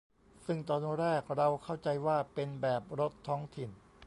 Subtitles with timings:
[0.45, 3.69] ซึ่งตอนแรกเราเข้าใจว่าเป็นแบบรถท้องถิ่น